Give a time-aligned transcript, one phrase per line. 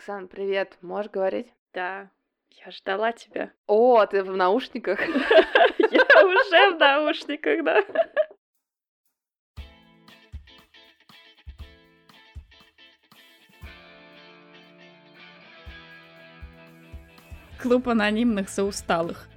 [0.00, 0.78] Оксан, привет.
[0.80, 1.52] Можешь говорить?
[1.74, 2.08] Да,
[2.52, 3.52] я ждала тебя.
[3.66, 4.98] О, ты в наушниках?
[5.78, 7.84] Я уже в наушниках, да.
[17.60, 19.28] Клуб анонимных заусталых.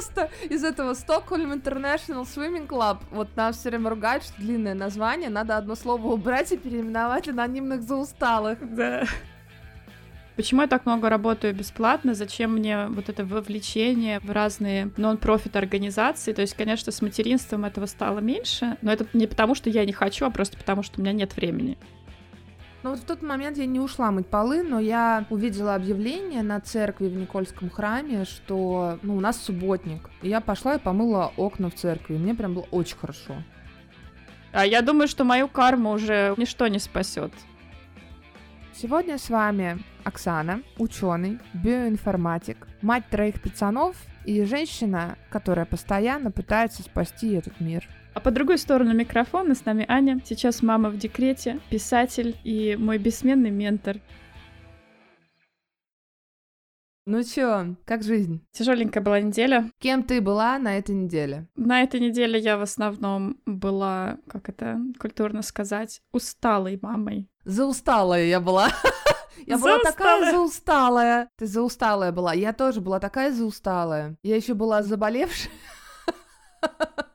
[0.00, 2.98] Просто из этого Stockholm International Swimming Club.
[3.10, 7.82] Вот нам все время ругают, что длинное название, надо одно слово убрать и переименовать анонимных
[7.82, 8.58] заусталых.
[8.74, 9.04] Да.
[10.36, 12.14] Почему я так много работаю бесплатно?
[12.14, 16.32] Зачем мне вот это вовлечение в разные нон-профит организации?
[16.32, 19.92] То есть, конечно, с материнством этого стало меньше, но это не потому, что я не
[19.92, 21.76] хочу, а просто потому, что у меня нет времени.
[22.82, 26.60] Ну вот в тот момент я не ушла мыть полы, но я увидела объявление на
[26.60, 30.08] церкви в Никольском храме, что ну, у нас субботник.
[30.22, 32.14] И я пошла и помыла окна в церкви.
[32.14, 33.34] И мне прям было очень хорошо.
[34.52, 37.32] А я думаю, что мою карму уже ничто не спасет.
[38.72, 43.94] Сегодня с вами Оксана, ученый, биоинформатик, мать троих пацанов
[44.24, 47.86] и женщина, которая постоянно пытается спасти этот мир.
[48.20, 50.20] А по другой сторону микрофона с нами Аня.
[50.26, 53.96] Сейчас мама в декрете, писатель и мой бессменный ментор.
[57.06, 58.46] Ну чё, как жизнь?
[58.52, 59.70] Тяжеленькая была неделя.
[59.78, 61.48] Кем ты была на этой неделе?
[61.56, 67.26] На этой неделе я в основном была, как это культурно сказать, усталой мамой.
[67.46, 68.68] Заусталая я была.
[69.46, 71.30] Я была такая заусталая.
[71.38, 72.34] Ты заусталая была.
[72.34, 74.18] Я тоже была такая заусталая.
[74.22, 75.50] Я еще была заболевшая.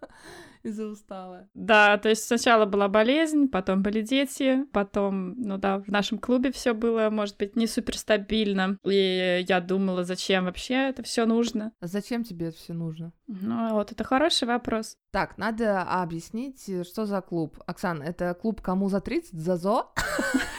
[0.66, 1.48] из-за устала.
[1.54, 6.52] Да, то есть сначала была болезнь, потом были дети, потом, ну да, в нашем клубе
[6.52, 8.78] все было, может быть, не супер стабильно.
[8.84, 11.72] И я думала, зачем вообще это все нужно.
[11.80, 13.14] А зачем тебе это все нужно?
[13.28, 14.98] Ну, вот это хороший вопрос.
[15.12, 17.60] Так, надо объяснить, что за клуб.
[17.66, 19.40] Оксан, это клуб кому за 30?
[19.40, 19.94] За ЗО?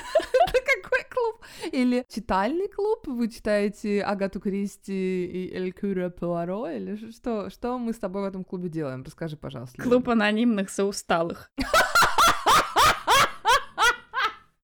[1.73, 7.93] Или читальный клуб, вы читаете Агату Кристи и Эль Кюре Пуаро, или что, что мы
[7.93, 9.03] с тобой в этом клубе делаем?
[9.05, 9.83] Расскажи, пожалуйста.
[9.83, 11.51] Клуб анонимных заусталых.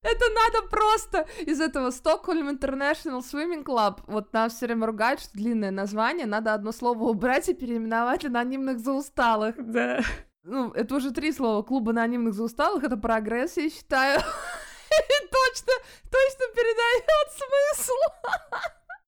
[0.03, 4.01] Это надо просто из этого Stockholm International Swimming Club.
[4.07, 8.79] Вот нас все время ругают, что длинное название, надо одно слово убрать и переименовать анонимных
[8.79, 9.55] заусталых.
[9.59, 10.01] Да.
[10.45, 11.63] Ну, это уже три слова.
[11.63, 14.21] Клуб анонимных заусталых— это прогресс, я считаю.
[15.53, 15.73] Точно,
[16.11, 17.93] точно передает смысл.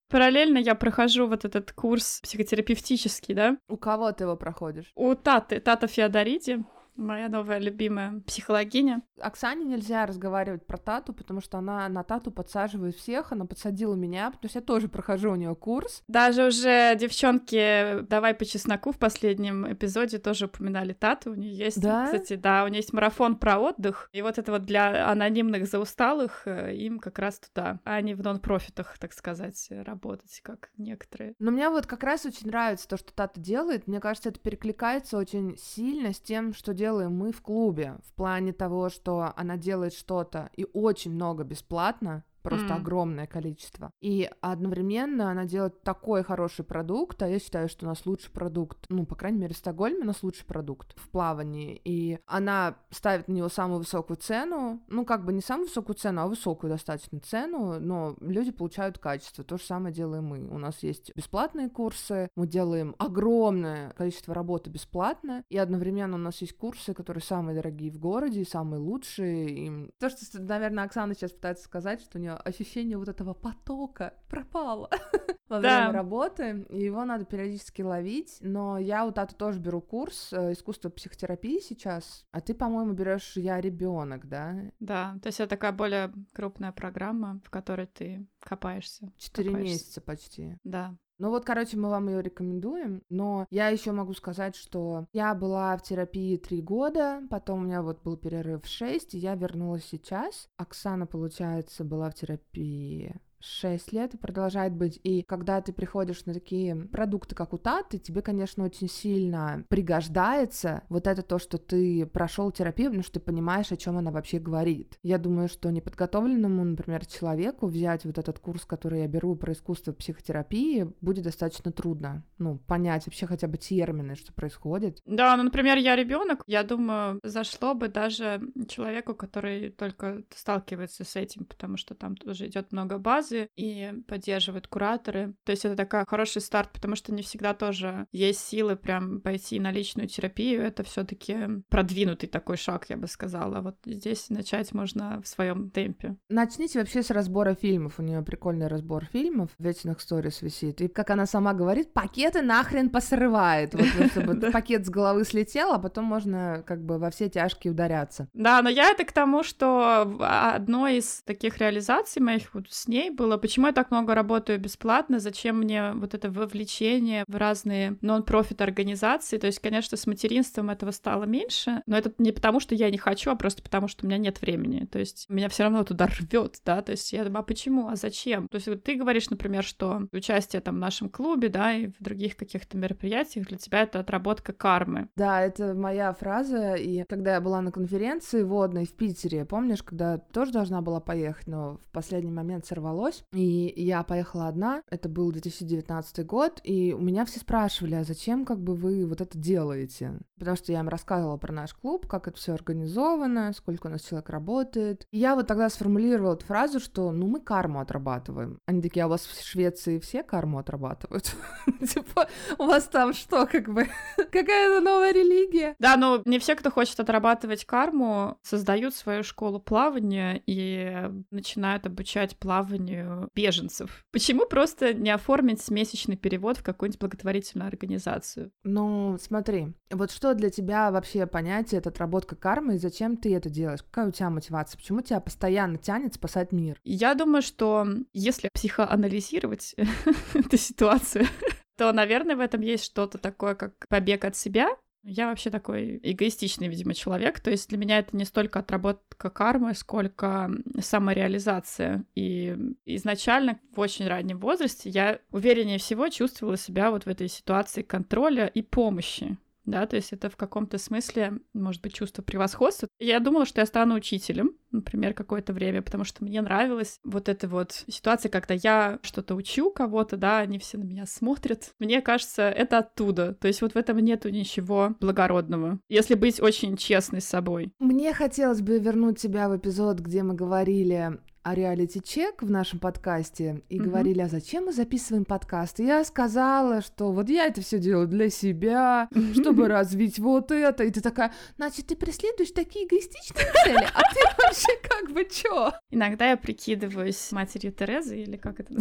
[0.09, 3.56] Параллельно я прохожу вот этот курс психотерапевтический, да?
[3.69, 4.93] У кого ты его проходишь?
[4.94, 6.65] У Таты, Тата Феодориди.
[6.97, 9.03] Моя новая любимая психологиня.
[9.21, 14.31] Оксане нельзя разговаривать про Тату, потому что она на Тату подсаживает всех, она подсадила меня,
[14.31, 16.03] потому что я тоже прохожу у нее курс.
[16.06, 21.33] Даже уже девчонки «Давай по чесноку» в последнем эпизоде тоже упоминали Тату.
[21.33, 22.04] У нее есть, да?
[22.04, 26.43] кстати, да, у нее есть марафон про отдых, и вот это вот для анонимных заусталых
[26.47, 31.34] э, им как раз туда, а не в нон-профитах, так сказать, работать, как некоторые.
[31.41, 33.88] Но мне вот как раз очень нравится то, что Тата делает.
[33.88, 38.12] Мне кажется, это перекликается очень сильно с тем, что делает делаем мы в клубе, в
[38.12, 42.77] плане того, что она делает что-то и очень много бесплатно, просто mm.
[42.77, 43.91] огромное количество.
[44.03, 48.84] И одновременно она делает такой хороший продукт, а я считаю, что у нас лучший продукт,
[48.91, 53.28] ну, по крайней мере, в Стокгольме у нас лучший продукт в плавании, и она ставит
[53.28, 57.19] на него самую высокую цену, ну, как бы не самую высокую цену, а высокую достаточно
[57.19, 59.43] цену, но люди получают качество.
[59.43, 60.47] То же самое делаем мы.
[60.47, 66.43] У нас есть бесплатные курсы, мы делаем огромное количество работы бесплатно, и одновременно у нас
[66.43, 69.49] есть курсы, которые самые дорогие в городе, и самые лучшие.
[69.49, 74.15] И то, что, наверное, Оксана сейчас пытается сказать, что у нее ощущение вот этого потока
[74.28, 74.91] пропало
[75.49, 80.33] во время работы, и его надо периодически ловить, но я у Таты тоже беру курс
[80.33, 84.56] э, искусства психотерапии сейчас, а ты, по-моему, берешь «Я ребенок, да?
[84.81, 89.12] Да, то есть это такая более крупная программа, в которой ты копаешься.
[89.19, 90.59] Четыре месяца почти.
[90.65, 90.97] Да.
[91.24, 95.74] Ну вот, короче, мы вам ее рекомендуем, но я еще могу сказать, что я была
[95.78, 100.50] в терапии три года, потом у меня вот был перерыв шесть, и я вернулась сейчас.
[100.59, 105.00] Оксана, получается, была в терапии 6 лет и продолжает быть.
[105.04, 110.82] И когда ты приходишь на такие продукты, как у Таты, тебе, конечно, очень сильно пригождается
[110.88, 114.38] вот это то, что ты прошел терапию, потому что ты понимаешь, о чем она вообще
[114.38, 114.98] говорит.
[115.02, 119.92] Я думаю, что неподготовленному, например, человеку взять вот этот курс, который я беру про искусство
[119.92, 122.24] психотерапии, будет достаточно трудно.
[122.38, 125.00] Ну, понять вообще хотя бы термины, что происходит.
[125.04, 131.16] Да, ну, например, я ребенок, я думаю, зашло бы даже человеку, который только сталкивается с
[131.16, 135.34] этим, потому что там тоже идет много базы, организации и поддерживают кураторы.
[135.45, 139.60] То есть это такой хороший старт, потому что не всегда тоже есть силы прям пойти
[139.60, 140.63] на личную терапию.
[140.63, 141.36] Это все таки
[141.69, 143.60] продвинутый такой шаг, я бы сказала.
[143.60, 146.16] Вот здесь начать можно в своем темпе.
[146.28, 147.98] Начните вообще с разбора фильмов.
[147.98, 149.51] У нее прикольный разбор фильмов.
[149.59, 150.80] В вечных сторис висит.
[150.80, 153.75] И как она сама говорит, пакеты нахрен посрывает.
[153.75, 158.28] Вот чтобы пакет с головы слетел, а потом можно как бы во все тяжкие ударяться.
[158.33, 163.10] Да, но я это к тому, что одной из таких реализаций моих вот с ней
[163.24, 168.60] было, почему я так много работаю бесплатно, зачем мне вот это вовлечение в разные нон-профит
[168.60, 169.38] организации.
[169.38, 172.98] То есть, конечно, с материнством этого стало меньше, но это не потому, что я не
[172.98, 174.84] хочу, а просто потому, что у меня нет времени.
[174.84, 177.97] То есть меня все равно туда рвет, да, то есть я думаю, а почему, а
[177.97, 178.48] зачем?
[178.48, 181.94] То есть вот ты говоришь, например, что участие там в нашем клубе, да, и в
[182.00, 185.09] других каких-то мероприятиях для тебя это отработка кармы.
[185.16, 190.18] Да, это моя фраза, и когда я была на конференции водной в Питере, помнишь, когда
[190.18, 195.33] тоже должна была поехать, но в последний момент сорвалось, и я поехала одна, это был
[195.33, 200.19] 2019 год, и у меня все спрашивали, а зачем как бы вы вот это делаете?
[200.39, 204.03] Потому что я им рассказывала про наш клуб, как это все организовано, сколько у нас
[204.03, 205.07] человек работает.
[205.11, 208.59] И я вот тогда сформулировала эту фразу, что ну мы карму отрабатываем.
[208.66, 211.34] Они такие, а у вас в Швеции все карму отрабатывают?
[211.89, 212.28] Типа,
[212.59, 215.77] у вас там что, как бы, какая-то новая религия?
[215.78, 222.37] Да, но не все, кто хочет отрабатывать карму, создают свою школу плавания и начинают обучать
[222.37, 222.93] плаванию
[223.34, 224.04] беженцев.
[224.12, 228.52] Почему просто не оформить месячный перевод в какую-нибудь благотворительную организацию?
[228.62, 233.50] Ну, смотри, вот что для тебя вообще понятие это отработка кармы и зачем ты это
[233.50, 233.82] делаешь?
[233.82, 234.78] Какая у тебя мотивация?
[234.78, 236.80] Почему тебя постоянно тянет спасать мир?
[236.84, 239.74] Я думаю, что если психоанализировать
[240.34, 241.26] эту ситуацию,
[241.76, 246.68] то, наверное, в этом есть что-то такое, как побег от себя, я вообще такой эгоистичный,
[246.68, 247.41] видимо, человек.
[247.41, 252.04] То есть для меня это не столько отработка кармы, сколько самореализация.
[252.15, 252.56] И
[252.86, 258.47] изначально в очень раннем возрасте я увереннее всего чувствовала себя вот в этой ситуации контроля
[258.47, 262.88] и помощи да, то есть это в каком-то смысле, может быть, чувство превосходства.
[262.99, 267.49] Я думала, что я стану учителем, например, какое-то время, потому что мне нравилась вот эта
[267.49, 271.71] вот ситуация, когда я что-то учу кого-то, да, они все на меня смотрят.
[271.78, 273.35] Мне кажется, это оттуда.
[273.35, 277.73] То есть вот в этом нету ничего благородного, если быть очень честной с собой.
[277.78, 283.62] Мне хотелось бы вернуть тебя в эпизод, где мы говорили о реалити-чек в нашем подкасте
[283.68, 283.82] и mm-hmm.
[283.82, 285.78] говорили, а зачем мы записываем подкаст?
[285.78, 290.85] И я сказала, что вот я это все делаю для себя, чтобы развить вот это.
[290.85, 295.73] И ты такая, значит, ты преследуешь такие эгоистичные цели, а ты вообще как бы чё?
[295.90, 298.75] Иногда я прикидываюсь матерью Терезы или как это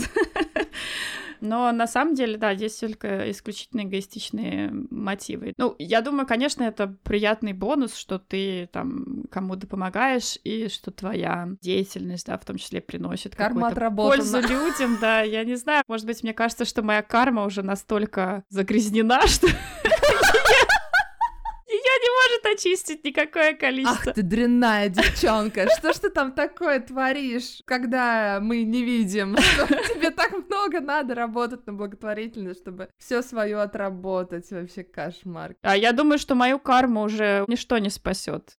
[1.44, 5.54] Но на самом деле, да, здесь только исключительно эгоистичные мотивы.
[5.58, 11.50] Ну, я думаю, конечно, это приятный бонус, что ты там кому-то помогаешь и что твоя
[11.62, 15.22] деятельность, да, в том числе приносит карма пользу людям, да.
[15.22, 19.48] Я не знаю, может быть, мне кажется, что моя карма уже настолько загрязнена, что
[22.54, 24.10] очистить никакое количество.
[24.10, 29.68] Ах ты дрянная девчонка, что ж ты там такое творишь, когда мы не видим, что
[29.68, 35.56] тебе так много надо работать на благотворительность, чтобы все свое отработать, вообще кошмар.
[35.62, 38.58] А я думаю, что мою карму уже ничто не спасет.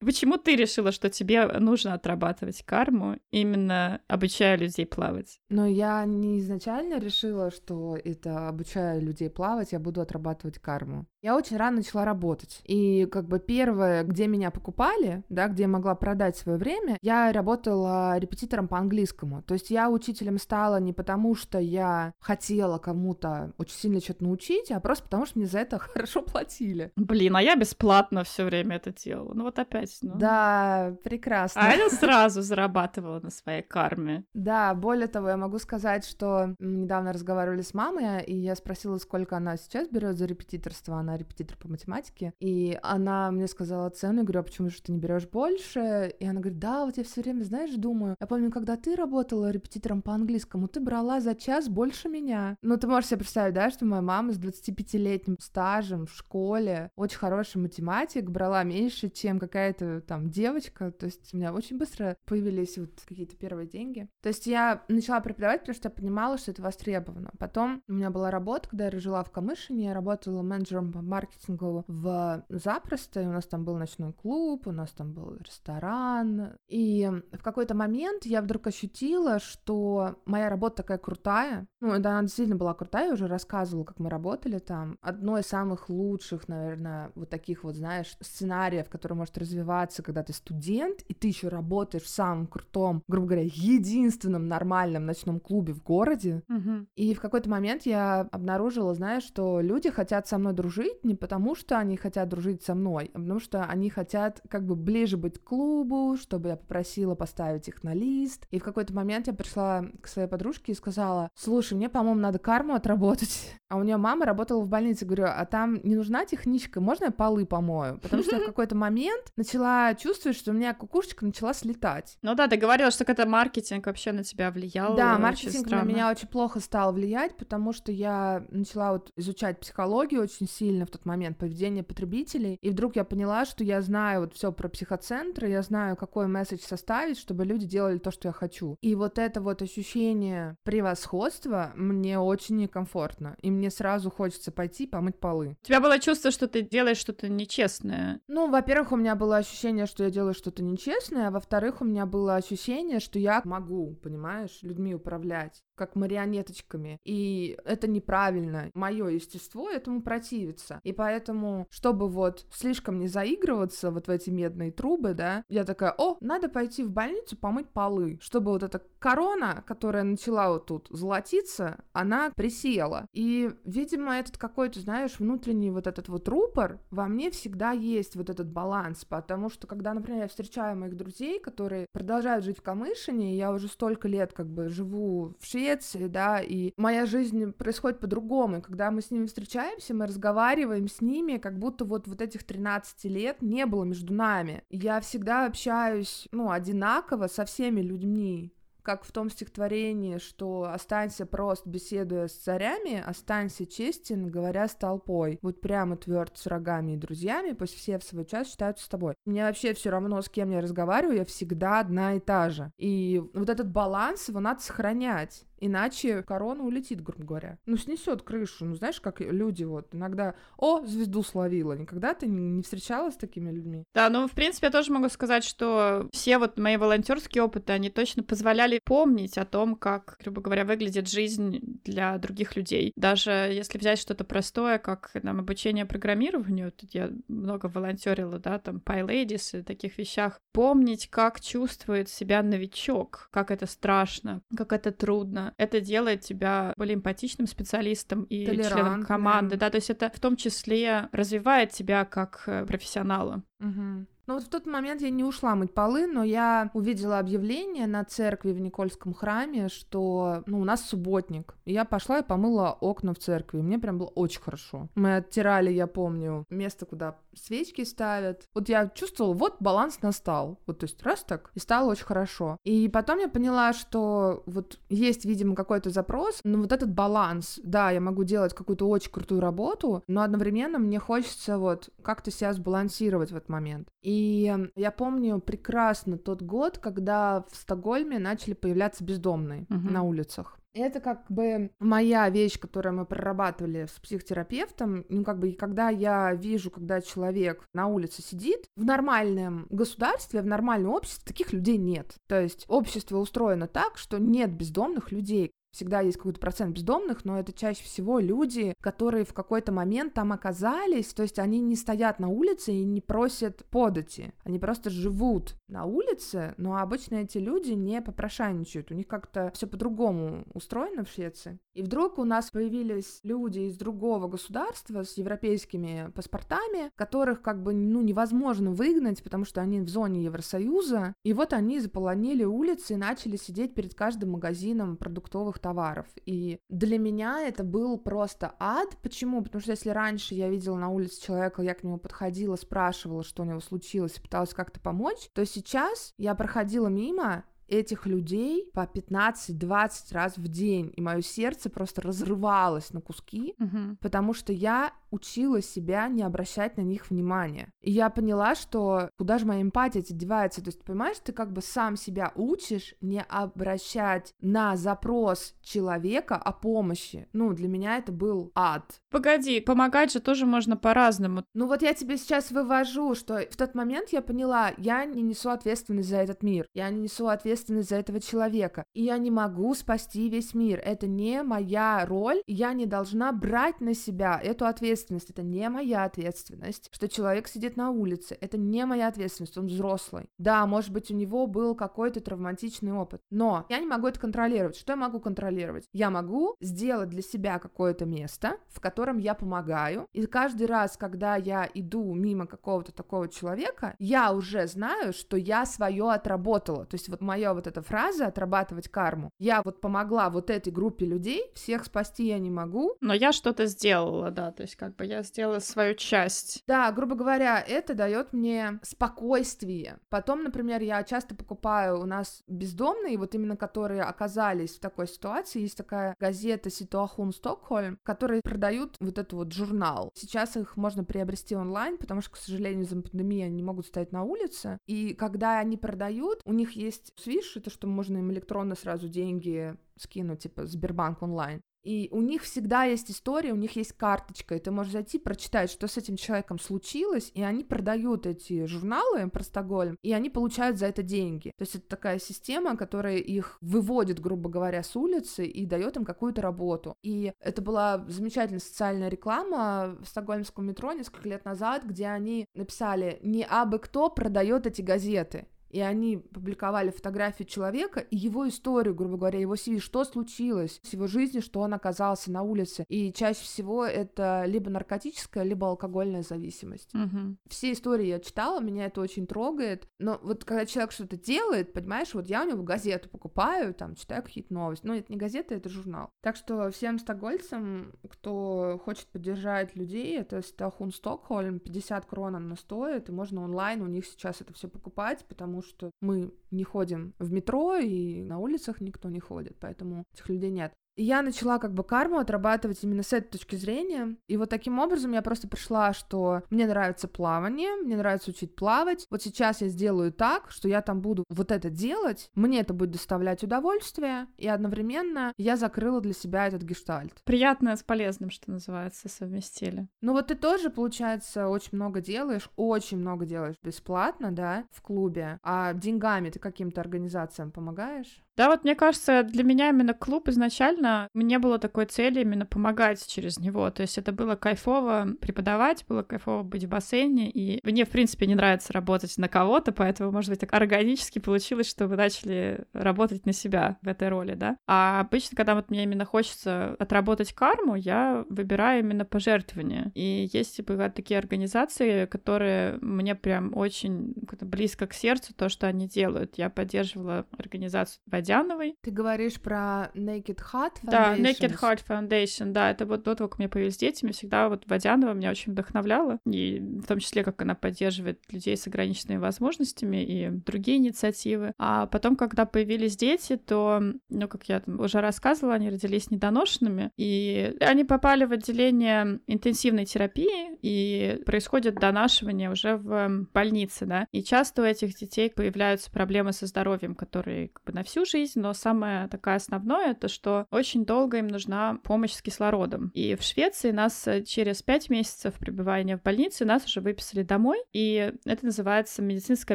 [0.00, 5.40] Почему ты решила, что тебе нужно отрабатывать карму, именно обучая людей плавать?
[5.50, 11.06] Но я не изначально решила, что это обучая людей плавать, я буду отрабатывать карму.
[11.22, 12.60] Я очень рано начала работать.
[12.64, 17.30] И как бы первое, где меня покупали, да, где я могла продать свое время, я
[17.32, 19.42] работала репетитором по английскому.
[19.42, 24.70] То есть я учителем стала не потому, что я хотела кому-то очень сильно что-то научить,
[24.70, 26.90] а просто потому, что мне за это хорошо платили.
[26.96, 29.34] Блин, а я бесплатно все время это делала.
[29.34, 29.98] Ну вот опять.
[30.00, 30.14] Ну...
[30.16, 31.60] Да, прекрасно.
[31.62, 34.24] А я сразу зарабатывала на своей карме.
[34.32, 39.36] Да, более того, я могу сказать, что недавно разговаривали с мамой, и я спросила, сколько
[39.36, 40.98] она сейчас берет за репетиторство.
[40.98, 44.80] Она она репетитор по математике, и она мне сказала цену, я говорю, а почему же
[44.80, 46.14] ты не берешь больше?
[46.18, 49.50] И она говорит, да, вот я все время, знаешь, думаю, я помню, когда ты работала
[49.50, 52.56] репетитором по английскому, ты брала за час больше меня.
[52.62, 57.18] Ну, ты можешь себе представить, да, что моя мама с 25-летним стажем в школе, очень
[57.18, 62.78] хороший математик, брала меньше, чем какая-то там девочка, то есть у меня очень быстро появились
[62.78, 64.08] вот какие-то первые деньги.
[64.22, 67.30] То есть я начала преподавать, потому что я понимала, что это востребовано.
[67.38, 72.44] Потом у меня была работа, когда я жила в Камышине, я работала менеджером маркетингу в
[72.48, 77.42] запросто, и у нас там был ночной клуб, у нас там был ресторан, и в
[77.42, 82.74] какой-то момент я вдруг ощутила, что моя работа такая крутая, Ну, да, она действительно была
[82.74, 84.98] крутая, я уже рассказывала, как мы работали там.
[85.00, 90.32] Одно из самых лучших, наверное, вот таких вот, знаешь, сценариев, который может развиваться, когда ты
[90.32, 95.82] студент, и ты еще работаешь в самом крутом, грубо говоря, единственном нормальном ночном клубе в
[95.82, 96.42] городе.
[96.48, 96.86] Угу.
[96.96, 101.54] И в какой-то момент я обнаружила, знаешь, что люди хотят со мной дружить не потому,
[101.54, 105.38] что они хотят дружить со мной, а потому что они хотят как бы ближе быть
[105.38, 108.46] к клубу, чтобы я попросила поставить их на лист.
[108.50, 112.38] И в какой-то момент я пришла к своей подружке и сказала, слушай, мне, по-моему, надо
[112.38, 113.54] карму отработать.
[113.70, 117.10] А у нее мама работала в больнице, говорю, а там не нужна техничка, можно я
[117.12, 117.98] полы помою?
[118.00, 122.18] Потому что я в какой-то момент начала чувствовать, что у меня кукушечка начала слетать.
[122.22, 124.96] Ну да, ты говорила, что это маркетинг вообще на тебя влиял.
[124.96, 130.22] Да, маркетинг на меня очень плохо стал влиять, потому что я начала вот изучать психологию
[130.22, 134.34] очень сильно в тот момент, поведение потребителей, и вдруг я поняла, что я знаю вот
[134.34, 138.76] все про психоцентры, я знаю, какой месседж составить, чтобы люди делали то, что я хочу.
[138.80, 145.18] И вот это вот ощущение превосходства мне очень некомфортно, и мне сразу хочется пойти помыть
[145.18, 145.56] полы.
[145.62, 148.20] У тебя было чувство, что ты делаешь что-то нечестное?
[148.28, 152.06] Ну, во-первых, у меня было ощущение, что я делаю что-то нечестное, а во-вторых, у меня
[152.06, 157.00] было ощущение, что я могу, понимаешь, людьми управлять как марионеточками.
[157.04, 158.70] И это неправильно.
[158.74, 160.78] Мое естество этому противится.
[160.84, 165.94] И поэтому, чтобы вот слишком не заигрываться вот в эти медные трубы, да, я такая,
[165.96, 170.88] о, надо пойти в больницу помыть полы, чтобы вот эта корона, которая начала вот тут
[170.90, 173.06] золотиться, она присела.
[173.14, 178.28] И, видимо, этот какой-то, знаешь, внутренний вот этот вот рупор во мне всегда есть вот
[178.28, 183.34] этот баланс, потому что, когда, например, я встречаю моих друзей, которые продолжают жить в Камышине,
[183.38, 188.00] я уже столько лет как бы живу в Швеции, Швеции, да, и моя жизнь происходит
[188.00, 188.60] по-другому.
[188.60, 193.04] Когда мы с ними встречаемся, мы разговариваем с ними, как будто вот, вот этих 13
[193.04, 194.64] лет не было между нами.
[194.70, 201.66] Я всегда общаюсь, ну, одинаково со всеми людьми, как в том стихотворении, что «останься прост,
[201.66, 207.52] беседуя с царями, останься честен, говоря с толпой, будь прямо тверд с врагами и друзьями,
[207.52, 209.14] пусть все в свой час считаются с тобой».
[209.24, 212.72] Мне вообще все равно, с кем я разговариваю, я всегда одна и та же.
[212.78, 215.44] И вот этот баланс, его надо сохранять.
[215.60, 217.58] Иначе корона улетит, грубо говоря.
[217.66, 218.64] Ну, снесет крышу.
[218.64, 221.74] Ну, знаешь, как люди вот иногда, о, звезду словила.
[221.74, 223.84] Никогда ты не встречалась с такими людьми?
[223.94, 227.90] Да, ну, в принципе, я тоже могу сказать, что все вот мои волонтерские опыты, они
[227.90, 232.92] точно позволяли помнить о том, как, грубо говоря, выглядит жизнь для других людей.
[232.96, 238.82] Даже если взять что-то простое, как там обучение программированию, тут я много волонтерила, да, там,
[238.84, 245.49] PyLadies и таких вещах, помнить, как чувствует себя новичок, как это страшно, как это трудно,
[245.56, 250.36] это делает тебя более эмпатичным специалистом и членом команды, да, то есть это в том
[250.36, 253.42] числе развивает тебя как э, профессионала.
[253.60, 254.06] Угу.
[254.30, 258.04] Ну вот в тот момент я не ушла мыть полы, но я увидела объявление на
[258.04, 261.56] церкви в Никольском храме, что ну, у нас субботник.
[261.64, 263.60] И я пошла и помыла окна в церкви.
[263.60, 264.88] Мне прям было очень хорошо.
[264.94, 268.48] Мы оттирали, я помню, место, куда свечки ставят.
[268.54, 270.60] Вот я чувствовала, вот баланс настал.
[270.64, 272.56] Вот то есть раз так, и стало очень хорошо.
[272.62, 277.90] И потом я поняла, что вот есть, видимо, какой-то запрос, но вот этот баланс, да,
[277.90, 283.32] я могу делать какую-то очень крутую работу, но одновременно мне хочется вот как-то себя сбалансировать
[283.32, 283.88] в этот момент.
[284.02, 289.90] И и я помню прекрасно тот год, когда в Стокгольме начали появляться бездомные uh-huh.
[289.90, 290.58] на улицах.
[290.72, 295.04] Это как бы моя вещь, которую мы прорабатывали с психотерапевтом.
[295.08, 300.46] Ну, как бы, когда я вижу, когда человек на улице сидит, в нормальном государстве, в
[300.46, 302.14] нормальном обществе таких людей нет.
[302.28, 305.50] То есть общество устроено так, что нет бездомных людей.
[305.72, 310.32] Всегда есть какой-то процент бездомных, но это чаще всего люди, которые в какой-то момент там
[310.32, 315.54] оказались, то есть они не стоят на улице и не просят подати, они просто живут
[315.68, 321.08] на улице, но обычно эти люди не попрошайничают, у них как-то все по-другому устроено в
[321.08, 321.58] Швеции.
[321.74, 327.72] И вдруг у нас появились люди из другого государства с европейскими паспортами, которых как бы
[327.72, 332.96] ну, невозможно выгнать, потому что они в зоне Евросоюза, и вот они заполонили улицы и
[332.96, 336.06] начали сидеть перед каждым магазином продуктовых товаров.
[336.26, 338.96] И для меня это был просто ад.
[339.02, 339.42] Почему?
[339.42, 343.42] Потому что если раньше я видела на улице человека, я к нему подходила, спрашивала, что
[343.42, 350.12] у него случилось, пыталась как-то помочь, то сейчас я проходила мимо, этих людей по 15-20
[350.12, 353.96] раз в день, и мое сердце просто разрывалось на куски, угу.
[354.00, 357.72] потому что я учила себя не обращать на них внимания.
[357.80, 361.62] И я поняла, что куда же моя эмпатия девается, то есть, понимаешь, ты как бы
[361.62, 367.28] сам себя учишь не обращать на запрос человека о помощи.
[367.32, 369.00] Ну, для меня это был ад.
[369.10, 371.44] Погоди, помогать же тоже можно по-разному.
[371.54, 375.50] Ну вот я тебе сейчас вывожу, что в тот момент я поняла, я не несу
[375.50, 378.84] ответственность за этот мир, я не несу ответственность ответственность за этого человека.
[378.94, 380.80] И я не могу спасти весь мир.
[380.84, 382.42] Это не моя роль.
[382.46, 385.30] Я не должна брать на себя эту ответственность.
[385.30, 388.36] Это не моя ответственность, что человек сидит на улице.
[388.40, 389.58] Это не моя ответственность.
[389.58, 390.28] Он взрослый.
[390.38, 393.20] Да, может быть, у него был какой-то травматичный опыт.
[393.30, 394.76] Но я не могу это контролировать.
[394.76, 395.84] Что я могу контролировать?
[395.92, 400.06] Я могу сделать для себя какое-то место, в котором я помогаю.
[400.12, 405.66] И каждый раз, когда я иду мимо какого-то такого человека, я уже знаю, что я
[405.66, 406.86] свое отработала.
[406.86, 411.06] То есть вот моя вот эта фраза «отрабатывать карму», я вот помогла вот этой группе
[411.06, 412.96] людей, всех спасти я не могу.
[413.00, 416.62] Но я что-то сделала, да, то есть как бы я сделала свою часть.
[416.66, 419.98] Да, грубо говоря, это дает мне спокойствие.
[420.08, 425.62] Потом, например, я часто покупаю у нас бездомные, вот именно которые оказались в такой ситуации,
[425.62, 430.10] есть такая газета Ситуахун Стокхольм, которые продают вот этот вот журнал.
[430.14, 434.12] Сейчас их можно приобрести онлайн, потому что, к сожалению, из-за пандемии они не могут стоять
[434.12, 434.78] на улице.
[434.86, 439.76] И когда они продают, у них есть свиш, это что можно им электронно сразу деньги
[439.96, 441.60] скинуть, типа Сбербанк онлайн.
[441.82, 445.70] И у них всегда есть история, у них есть карточка, и ты можешь зайти, прочитать,
[445.70, 450.78] что с этим человеком случилось, и они продают эти журналы про Стокгольм, и они получают
[450.78, 451.52] за это деньги.
[451.56, 456.04] То есть это такая система, которая их выводит, грубо говоря, с улицы и дает им
[456.04, 456.96] какую-то работу.
[457.02, 463.18] И это была замечательная социальная реклама в стокгольмском метро несколько лет назад, где они написали
[463.22, 469.16] «Не абы кто продает эти газеты» и они публиковали фотографию человека и его историю, грубо
[469.16, 472.84] говоря, его CV, что случилось с его жизнью, что он оказался на улице.
[472.88, 476.94] И чаще всего это либо наркотическая, либо алкогольная зависимость.
[476.94, 477.36] Угу.
[477.48, 479.88] Все истории я читала, меня это очень трогает.
[479.98, 484.22] Но вот когда человек что-то делает, понимаешь, вот я у него газету покупаю, там, читаю
[484.22, 484.86] какие-то новости.
[484.86, 486.10] Но это не газета, это журнал.
[486.22, 493.08] Так что всем стокгольцам, кто хочет поддержать людей, это Стахун Стокхольм, 50 крон она стоит,
[493.08, 497.32] и можно онлайн у них сейчас это все покупать, потому что мы не ходим в
[497.32, 500.72] метро, и на улицах никто не ходит, поэтому этих людей нет.
[501.00, 504.18] И я начала как бы карму отрабатывать именно с этой точки зрения.
[504.26, 509.06] И вот таким образом я просто пришла, что мне нравится плавание, мне нравится учить плавать.
[509.08, 512.90] Вот сейчас я сделаю так, что я там буду вот это делать, мне это будет
[512.90, 517.22] доставлять удовольствие, и одновременно я закрыла для себя этот гештальт.
[517.24, 519.88] Приятное с полезным, что называется, совместили.
[520.02, 525.38] Ну вот ты тоже, получается, очень много делаешь, очень много делаешь бесплатно, да, в клубе,
[525.42, 528.22] а деньгами ты каким-то организациям помогаешь?
[528.36, 533.06] Да, вот мне кажется, для меня именно клуб изначально, мне было такой цели именно помогать
[533.06, 533.70] через него.
[533.70, 538.26] То есть это было кайфово преподавать, было кайфово быть в бассейне, и мне, в принципе,
[538.26, 543.26] не нравится работать на кого-то, поэтому, может быть, так органически получилось, что вы начали работать
[543.26, 544.56] на себя в этой роли, да.
[544.66, 549.92] А обычно, когда вот мне именно хочется отработать карму, я выбираю именно пожертвования.
[549.94, 555.88] И есть типа такие организации, которые мне прям очень близко к сердцу, то, что они
[555.88, 556.38] делают.
[556.38, 558.76] Я поддерживала организацию Водяновой.
[558.82, 560.90] Ты говоришь про Naked Heart Foundation?
[560.90, 564.48] Да, Naked Heart Foundation, да, это вот до того, как мне появились дети, мне всегда
[564.50, 569.18] вот Водянова меня очень вдохновляла, и в том числе, как она поддерживает людей с ограниченными
[569.18, 571.54] возможностями и другие инициативы.
[571.58, 576.90] А потом, когда появились дети, то, ну, как я там уже рассказывала, они родились недоношенными,
[576.98, 584.22] и они попали в отделение интенсивной терапии, и происходит донашивание уже в больнице, да, и
[584.22, 588.52] часто у этих детей появляются проблемы со здоровьем, которые как бы на всю жизнь, но
[588.52, 592.90] самое такое основное, это что очень долго им нужна помощь с кислородом.
[592.94, 597.58] И в Швеции нас э, через пять месяцев пребывания в больнице нас уже выписали домой,
[597.72, 599.54] и это называется медицинское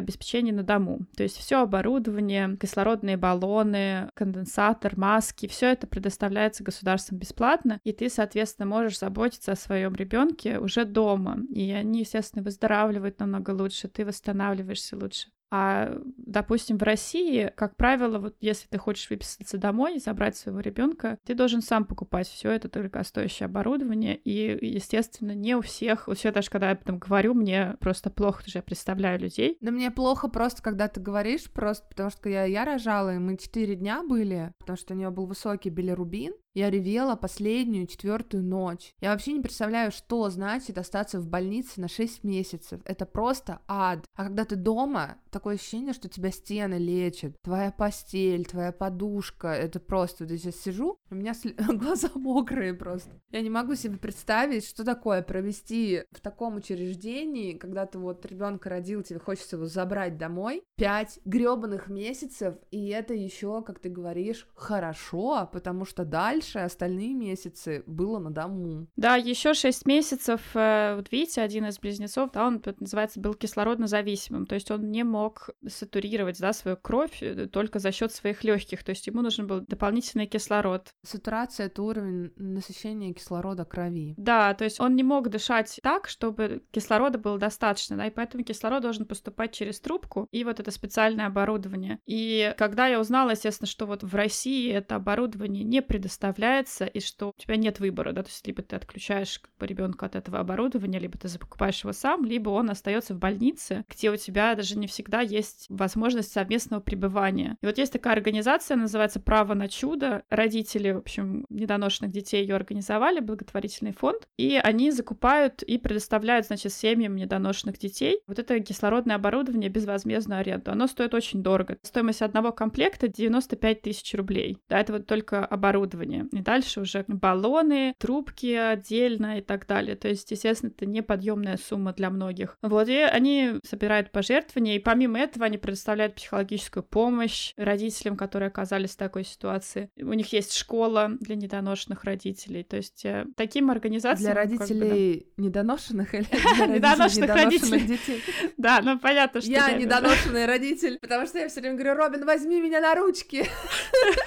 [0.00, 1.06] обеспечение на дому.
[1.16, 8.08] То есть все оборудование, кислородные баллоны, конденсатор, маски, все это предоставляется государством бесплатно, и ты,
[8.08, 11.38] соответственно, можешь заботиться о своем ребенке уже дома.
[11.54, 15.28] И они, естественно, выздоравливают намного лучше, ты восстанавливаешься лучше.
[15.50, 20.60] А, допустим, в России, как правило, вот если ты хочешь выписаться домой и забрать своего
[20.60, 24.16] ребенка, ты должен сам покупать все это дорогостоящее оборудование.
[24.16, 26.08] И, естественно, не у всех.
[26.08, 29.58] Вот все даже когда я об этом говорю, мне просто плохо, я представляю людей.
[29.60, 33.36] Да мне плохо просто, когда ты говоришь, просто потому что я, я рожала, и мы
[33.36, 38.94] четыре дня были, потому что у нее был высокий билирубин, я ревела последнюю, четвертую ночь.
[39.02, 42.80] Я вообще не представляю, что значит остаться в больнице на 6 месяцев.
[42.86, 44.06] Это просто ад.
[44.14, 47.36] А когда ты дома, такое ощущение, что тебя стены лечат.
[47.42, 49.48] Твоя постель, твоя подушка.
[49.48, 50.24] Это просто...
[50.24, 51.50] Вот я сейчас сижу, у меня сл...
[51.74, 53.10] глаза мокрые просто.
[53.30, 58.70] Я не могу себе представить, что такое провести в таком учреждении, когда ты вот ребенка
[58.70, 60.62] родил, тебе хочется его забрать домой.
[60.76, 67.14] Пять гребаных месяцев, и это еще, как ты говоришь, хорошо, потому что дальше дальше остальные
[67.14, 68.86] месяцы было на дому.
[68.96, 73.86] Да, еще шесть месяцев, э, вот видите, один из близнецов, да, он называется, был кислородно
[73.86, 78.44] зависимым, то есть он не мог сатурировать, да, свою кровь э, только за счет своих
[78.44, 80.90] легких, то есть ему нужен был дополнительный кислород.
[81.04, 84.14] Сатурация— это уровень насыщения кислорода крови.
[84.16, 88.44] Да, то есть он не мог дышать так, чтобы кислорода было достаточно, да, и поэтому
[88.44, 91.98] кислород должен поступать через трубку и вот это специальное оборудование.
[92.06, 96.35] И когда я узнала, естественно, что вот в России это оборудование не предоставляется,
[96.84, 100.06] и что у тебя нет выбора, да, то есть либо ты отключаешь как бы, ребенка
[100.06, 104.16] от этого оборудования, либо ты покупаешь его сам, либо он остается в больнице, где у
[104.16, 107.56] тебя даже не всегда есть возможность совместного пребывания.
[107.62, 110.22] И вот есть такая организация, называется «Право на чудо».
[110.30, 116.72] Родители, в общем, недоношенных детей ее организовали, благотворительный фонд, и они закупают и предоставляют, значит,
[116.72, 120.70] семьям недоношенных детей вот это кислородное оборудование безвозмездную аренду.
[120.72, 121.78] Оно стоит очень дорого.
[121.82, 124.58] Стоимость одного комплекта 95 тысяч рублей.
[124.68, 126.25] Да, это вот только оборудование.
[126.32, 129.96] И дальше уже баллоны, трубки отдельно и так далее.
[129.96, 132.56] То есть, естественно, это неподъемная сумма для многих.
[132.62, 138.90] Вот, и они собирают пожертвования, и помимо этого они предоставляют психологическую помощь родителям, которые оказались
[138.90, 139.90] в такой ситуации.
[139.96, 142.62] У них есть школа для недоношенных родителей.
[142.62, 144.32] То есть, э, таким организациям...
[144.32, 145.42] Для родителей как бы, да.
[145.42, 147.80] недоношенных или для недоношенных родителей?
[147.80, 148.22] детей?
[148.56, 149.50] Да, ну понятно, что...
[149.50, 153.46] Я недоношенный родитель, потому что я все время говорю, Робин, возьми меня на ручки.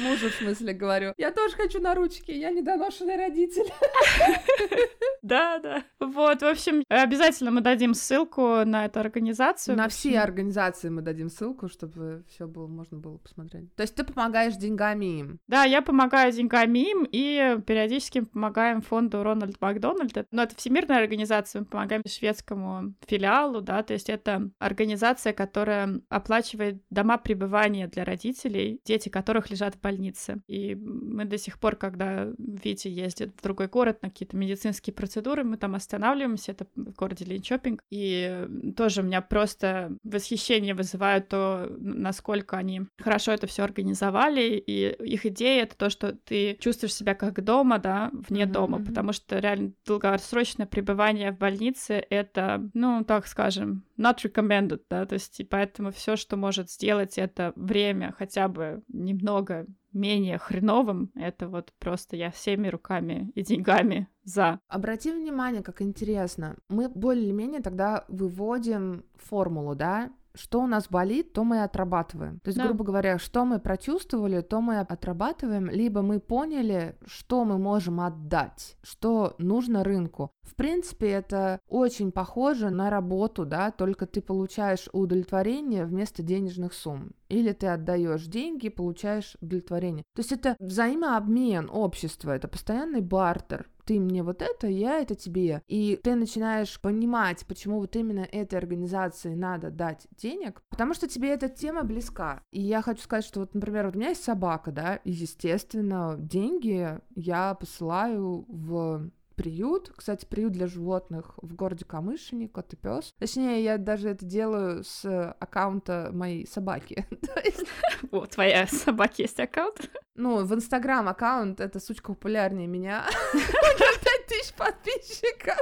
[0.00, 1.12] Мужу, в смысле, говорю.
[1.16, 3.70] Я тоже хочу на ручки, я недоношенный родитель.
[5.22, 5.84] Да, да.
[5.98, 9.76] Вот, в общем, обязательно мы дадим ссылку на эту организацию.
[9.76, 13.74] На все организации мы дадим ссылку, чтобы все было, можно было посмотреть.
[13.74, 15.38] То есть ты помогаешь деньгами им?
[15.46, 20.26] Да, я помогаю деньгами им и периодически помогаем фонду Рональд Макдональд.
[20.30, 26.82] Но это всемирная организация, мы помогаем шведскому филиалу, да, то есть это организация, которая оплачивает
[26.90, 30.40] дома пребывания для родителей, дети которых лежат в больнице.
[30.46, 35.44] И мы до сих пор, когда Витя ездит в другой город на какие-то медицинские процедуры,
[35.44, 41.68] мы там останавливаемся, это в городе Линчопинг, и тоже у меня просто восхищение вызывает то,
[41.78, 47.14] насколько они хорошо это все организовали, и их идея это то, что ты чувствуешь себя
[47.14, 48.46] как дома, да, вне mm-hmm.
[48.46, 55.04] дома, потому что реально долгосрочное пребывание в больнице это, ну, так скажем, not recommended, да,
[55.04, 61.10] то есть и поэтому все, что может сделать это время хотя бы немного менее хреновым,
[61.14, 64.60] это вот просто я всеми руками и деньгами за.
[64.68, 66.56] Обрати внимание, как интересно.
[66.68, 72.40] Мы более-менее тогда выводим формулу, да, что у нас болит, то мы отрабатываем.
[72.40, 72.66] То есть, да.
[72.66, 78.76] грубо говоря, что мы прочувствовали, то мы отрабатываем, либо мы поняли, что мы можем отдать,
[78.82, 80.30] что нужно рынку.
[80.42, 87.12] В принципе, это очень похоже на работу, да, только ты получаешь удовлетворение вместо денежных сумм.
[87.30, 90.04] Или ты отдаешь деньги, получаешь удовлетворение.
[90.14, 95.64] То есть это взаимообмен общества, это постоянный бартер ты мне вот это, я это тебе.
[95.66, 101.30] И ты начинаешь понимать, почему вот именно этой организации надо дать денег, потому что тебе
[101.30, 102.44] эта тема близка.
[102.52, 106.14] И я хочу сказать, что вот, например, вот у меня есть собака, да, и, естественно,
[106.16, 109.10] деньги я посылаю в
[109.40, 109.90] приют.
[109.96, 113.14] Кстати, приют для животных в городе Камышине, кот и пес.
[113.18, 117.06] Точнее, я даже это делаю с аккаунта моей собаки.
[118.10, 119.90] Вот, твоя собаки есть аккаунт?
[120.14, 123.06] Ну, в Инстаграм аккаунт, эта сучка популярнее меня.
[123.32, 123.98] У нее
[124.28, 125.56] 5000 подписчиков.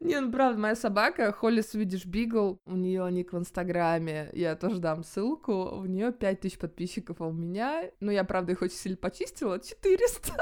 [0.00, 4.78] Не, ну правда, моя собака Холли Свидиш Бигл, у нее ник в Инстаграме, я тоже
[4.78, 8.96] дам ссылку, у нее 5000 подписчиков, а у меня, ну я правда их очень сильно
[8.96, 10.32] почистила, 400.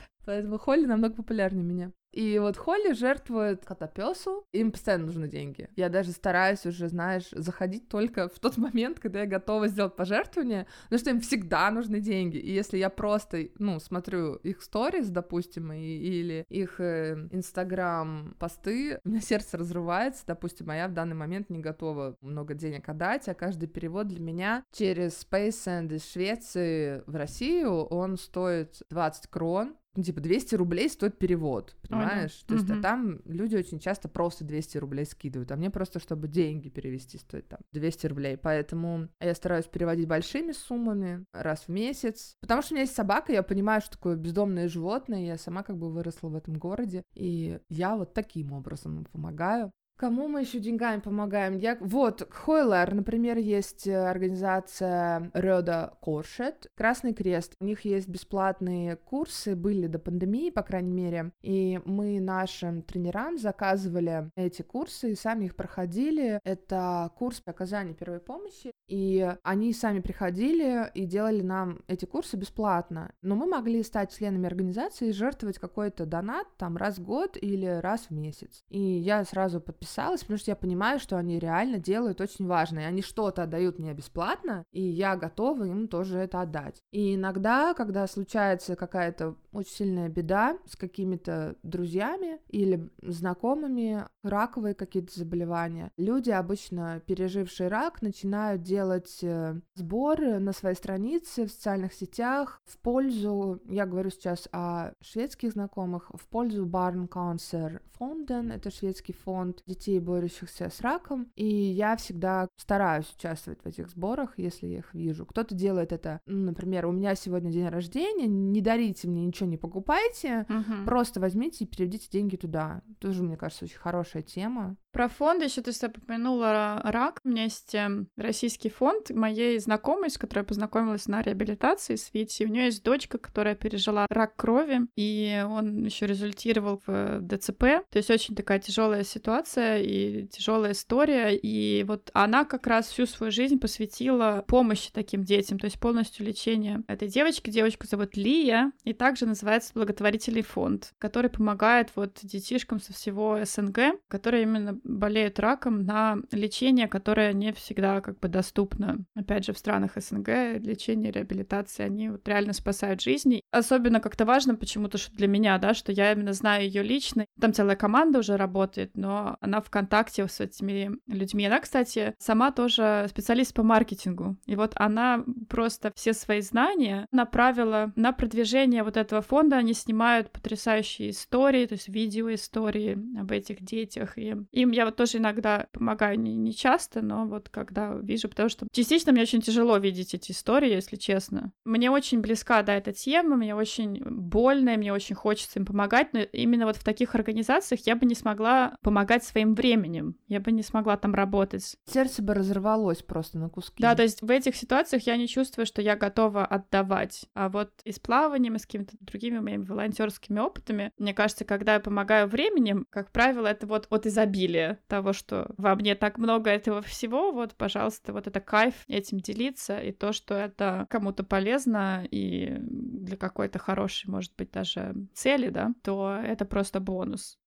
[0.28, 1.90] Поэтому Холли намного популярнее меня.
[2.12, 5.68] И вот Холли жертвует котопесу, им постоянно нужны деньги.
[5.76, 10.66] Я даже стараюсь уже, знаешь, заходить только в тот момент, когда я готова сделать пожертвование,
[10.84, 12.38] потому что им всегда нужны деньги.
[12.38, 19.00] И если я просто, ну, смотрю их сторис, допустим, и, или их э, инстаграм посты,
[19.04, 23.28] у меня сердце разрывается, допустим, а я в данный момент не готова много денег отдать,
[23.28, 29.76] а каждый перевод для меня через SpaceSend из Швеции в Россию, он стоит 20 крон,
[29.98, 31.74] ну, типа, 200 рублей стоит перевод?
[31.98, 32.28] Ой, да.
[32.46, 36.28] То есть, а там люди очень часто просто 200 рублей скидывают, а мне просто, чтобы
[36.28, 42.36] деньги перевести, стоит там 200 рублей, поэтому я стараюсь переводить большими суммами раз в месяц,
[42.40, 45.76] потому что у меня есть собака, я понимаю, что такое бездомное животное, я сама как
[45.78, 49.72] бы выросла в этом городе, и я вот таким образом помогаю.
[49.98, 51.56] Кому мы еще деньгами помогаем?
[51.58, 51.76] Я...
[51.80, 57.56] Вот, Хойлер, например, есть э, организация Рёда Коршет, Красный Крест.
[57.58, 63.38] У них есть бесплатные курсы, были до пандемии, по крайней мере, и мы нашим тренерам
[63.38, 66.38] заказывали эти курсы и сами их проходили.
[66.44, 73.12] Это курс оказания первой помощи, и они сами приходили и делали нам эти курсы бесплатно.
[73.20, 77.66] Но мы могли стать членами организации и жертвовать какой-то донат там раз в год или
[77.66, 78.62] раз в месяц.
[78.68, 82.86] И я сразу подписалась подписалась, потому что я понимаю, что они реально делают очень важное.
[82.86, 86.82] Они что-то отдают мне бесплатно, и я готова им тоже это отдать.
[86.92, 95.18] И иногда, когда случается какая-то очень сильная беда с какими-то друзьями или знакомыми, раковые какие-то
[95.18, 102.60] заболевания, люди, обычно пережившие рак, начинают делать э, сборы на своей странице в социальных сетях
[102.66, 109.12] в пользу, я говорю сейчас о шведских знакомых, в пользу Barn Cancer Fonden, это шведский
[109.12, 114.78] фонд детей, борющихся с раком, и я всегда стараюсь участвовать в этих сборах, если я
[114.78, 115.26] их вижу.
[115.26, 119.56] Кто-то делает это, ну, например, у меня сегодня день рождения, не дарите мне ничего, не
[119.56, 120.84] покупайте, угу.
[120.86, 122.82] просто возьмите и переведите деньги туда.
[122.98, 124.76] Тоже, мне кажется, очень хорошая тема.
[124.92, 127.20] Про фонд еще ты упомянула рак.
[127.24, 132.12] У меня есть эм, российский фонд моей знакомой, с которой я познакомилась на реабилитации с
[132.14, 132.44] Вити.
[132.44, 137.60] У нее есть дочка, которая пережила рак крови, и он еще результировал в ДЦП.
[137.90, 141.36] То есть очень такая тяжелая ситуация и тяжелая история.
[141.36, 146.26] И вот она как раз всю свою жизнь посвятила помощи таким детям, то есть полностью
[146.26, 147.50] лечение этой девочки.
[147.50, 154.00] Девочку зовут Лия, и также называется благотворительный фонд, который помогает вот детишкам со всего СНГ,
[154.08, 159.04] которые именно болеют раком на лечение, которое не всегда как бы доступно.
[159.14, 163.42] Опять же, в странах СНГ лечение, реабилитация, они вот реально спасают жизни.
[163.50, 167.26] Особенно как-то важно почему-то, что для меня, да, что я именно знаю ее лично.
[167.40, 171.46] Там целая команда уже работает, но она в контакте с этими людьми.
[171.46, 174.36] Она, кстати, сама тоже специалист по маркетингу.
[174.46, 179.56] И вот она просто все свои знания направила на продвижение вот этого фонда.
[179.56, 184.16] Они снимают потрясающие истории, то есть видеоистории об этих детях.
[184.16, 188.48] И им я вот тоже иногда помогаю, не, не часто, но вот когда вижу, потому
[188.48, 191.52] что частично мне очень тяжело видеть эти истории, если честно.
[191.64, 196.20] Мне очень близка, да, эта тема, мне очень больно, мне очень хочется им помогать, но
[196.20, 200.62] именно вот в таких организациях я бы не смогла помогать своим временем, я бы не
[200.62, 201.76] смогла там работать.
[201.86, 203.82] Сердце бы разорвалось просто на куски.
[203.82, 207.26] Да, то есть в этих ситуациях я не чувствую, что я готова отдавать.
[207.34, 211.74] А вот и с плаванием, и с какими-то другими моими волонтерскими опытами, мне кажется, когда
[211.74, 216.50] я помогаю временем, как правило, это вот от изобилия того, что во мне так много
[216.50, 222.06] этого всего, вот, пожалуйста, вот это кайф этим делиться, и то, что это кому-то полезно
[222.10, 227.38] и для какой-то хорошей, может быть, даже цели, да, то это просто бонус.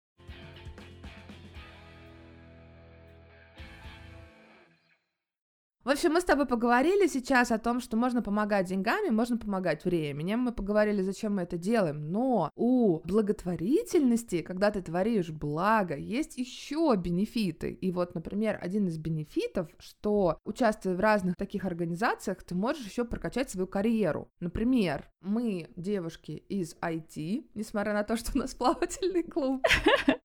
[5.83, 9.83] В общем, мы с тобой поговорили сейчас о том, что можно помогать деньгами, можно помогать
[9.83, 10.41] временем.
[10.41, 12.11] Мы поговорили, зачем мы это делаем.
[12.11, 17.71] Но у благотворительности, когда ты творишь благо, есть еще бенефиты.
[17.71, 23.03] И вот, например, один из бенефитов, что участвуя в разных таких организациях, ты можешь еще
[23.03, 24.29] прокачать свою карьеру.
[24.39, 29.65] Например, мы девушки из IT, несмотря на то, что у нас плавательный клуб.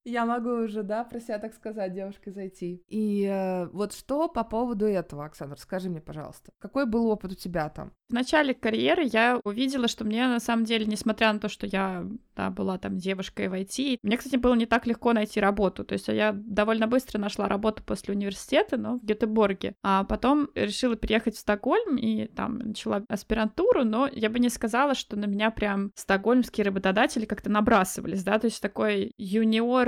[0.08, 2.84] Я могу уже, да, про себя так сказать, девушка из IT.
[2.86, 5.56] И э, вот что по поводу этого, Оксана?
[5.56, 7.90] Скажи мне, пожалуйста, какой был опыт у тебя там?
[8.08, 12.06] В начале карьеры я увидела, что мне на самом деле, несмотря на то, что я
[12.36, 15.84] да, была там девушкой в IT, мне, кстати, было не так легко найти работу.
[15.84, 19.74] То есть я довольно быстро нашла работу после университета, но в Гетеборге.
[19.82, 24.94] А потом решила переехать в Стокгольм и там начала аспирантуру, но я бы не сказала,
[24.94, 29.10] что на меня прям стокгольмские работодатели как-то набрасывались, да, то есть такой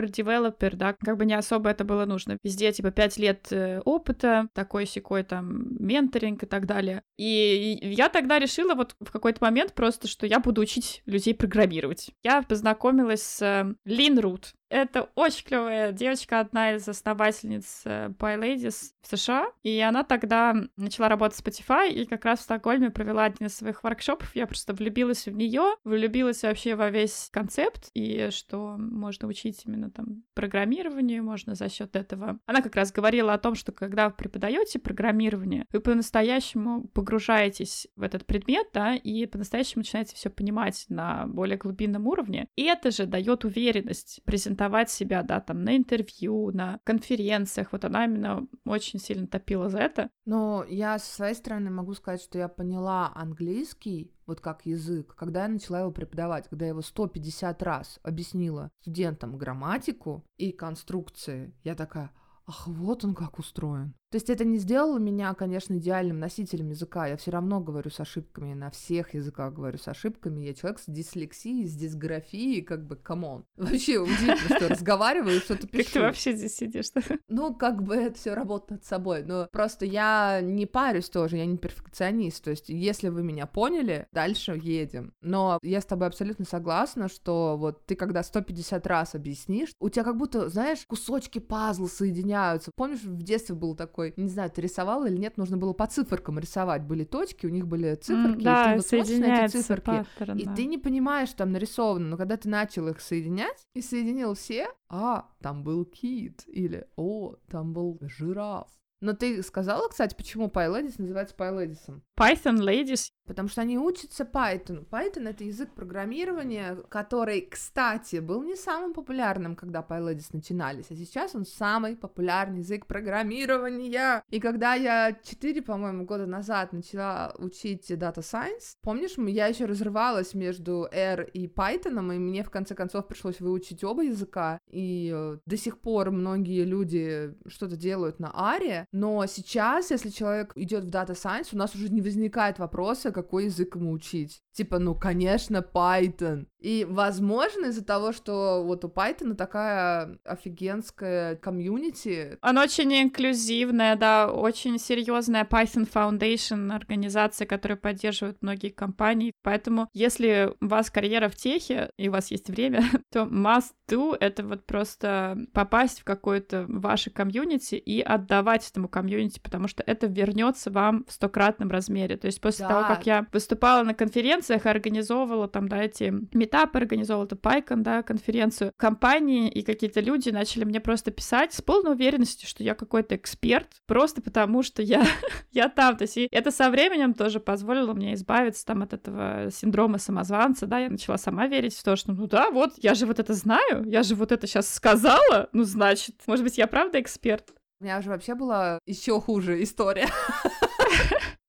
[0.09, 2.39] юниор-девелопер, да, как бы не особо это было нужно.
[2.43, 7.03] Везде типа пять лет э, опыта, такой секой там менторинг и так далее.
[7.17, 12.11] И я тогда решила вот в какой-то момент просто, что я буду учить людей программировать.
[12.23, 14.55] Я познакомилась с э, Лин Рут.
[14.71, 19.47] Это очень клевая девочка, одна из основательниц э, PyLadies в США.
[19.63, 23.57] И она тогда начала работать в Spotify и как раз в Стокгольме провела один из
[23.57, 24.35] своих воркшопов.
[24.37, 29.91] Я просто влюбилась в нее, влюбилась вообще во весь концепт и что можно учить именно
[29.91, 32.39] там программированию, можно за счет этого.
[32.47, 38.03] Она как раз говорила о том, что когда вы преподаете программирование, вы по-настоящему погружаетесь в
[38.03, 42.49] этот предмет, да, и по-настоящему начинаете все понимать на более глубинном уровне.
[42.57, 47.69] И это же дает уверенность презентации презентовать себя, да, там, на интервью, на конференциях.
[47.73, 50.11] Вот она именно очень сильно топила за это.
[50.27, 55.43] Но я со своей стороны могу сказать, что я поняла английский вот как язык, когда
[55.43, 61.75] я начала его преподавать, когда я его 150 раз объяснила студентам грамматику и конструкции, я
[61.75, 62.11] такая,
[62.47, 63.95] ах, вот он как устроен.
[64.11, 67.07] То есть это не сделало меня, конечно, идеальным носителем языка.
[67.07, 70.45] Я все равно говорю с ошибками, на всех языках говорю с ошибками.
[70.45, 73.45] Я человек с дислексией, с дисграфией, как бы, come on.
[73.57, 75.85] Вообще удивительно, что разговариваю, что-то пишу.
[75.85, 76.87] Как ты вообще здесь сидишь?
[77.29, 79.23] Ну, как бы это все работает над собой.
[79.23, 82.43] Но просто я не парюсь тоже, я не перфекционист.
[82.43, 85.13] То есть, если вы меня поняли, дальше едем.
[85.21, 90.05] Но я с тобой абсолютно согласна, что вот ты когда 150 раз объяснишь, у тебя
[90.05, 92.71] как будто, знаешь, кусочки пазла соединяются.
[92.75, 95.87] Помнишь, в детстве был такой такой, не знаю, ты рисовал или нет, нужно было по
[95.87, 96.85] циферкам рисовать.
[96.85, 100.07] Были точки, у них были циферки, mm, да, и ты вот смотришь на эти циферки,
[100.19, 100.55] паттерн, и да.
[100.55, 105.29] ты не понимаешь, там нарисовано, но когда ты начал их соединять и соединил все, а,
[105.41, 108.69] там был кит, или, о, там был жираф,
[109.01, 112.01] но ты сказала, кстати, почему PyLadies называется PyLadies?
[112.19, 113.13] Python Ladies.
[113.29, 114.89] Потому что они учатся Python.
[114.89, 121.35] Python— это язык программирования, который, кстати, был не самым популярным, когда PyLadies начинались, а сейчас
[121.35, 124.23] он самый популярный язык программирования.
[124.31, 130.33] И когда я 4, по-моему, года назад начала учить Data Science, помнишь, я еще разрывалась
[130.33, 135.39] между R и Python, и мне в конце концов пришлось выучить оба языка, и э,
[135.45, 140.89] до сих пор многие люди что-то делают на R, но сейчас, если человек идет в
[140.89, 144.43] Data Science, у нас уже не возникает вопроса, какой язык ему учить.
[144.53, 146.47] Типа, ну, конечно, Python.
[146.61, 152.39] И, возможно, из-за того, что вот у Python такая офигенская комьюнити.
[152.41, 159.33] Она очень инклюзивная, да, очень серьезная Python Foundation, организация, которая поддерживает многие компании.
[159.43, 164.17] Поэтому, если у вас карьера в техе, и у вас есть время, то must do—
[164.21, 170.07] это вот просто попасть в какое-то ваше комьюнити и отдавать этому комьюнити, потому что это
[170.07, 172.17] вернется вам в стократном размере.
[172.17, 172.75] То есть после да.
[172.75, 176.13] того, как я выступала на конференциях, организовывала там, да, эти
[176.49, 181.61] метап организовал эту PyCon, да, конференцию, компании и какие-то люди начали мне просто писать с
[181.61, 185.05] полной уверенностью, что я какой-то эксперт, просто потому что я,
[185.53, 185.97] я там.
[185.97, 190.67] То есть и это со временем тоже позволило мне избавиться там от этого синдрома самозванца,
[190.67, 193.35] да, я начала сама верить в то, что ну да, вот, я же вот это
[193.35, 197.53] знаю, я же вот это сейчас сказала, ну значит, может быть, я правда эксперт.
[197.81, 200.09] У меня уже вообще была еще хуже история.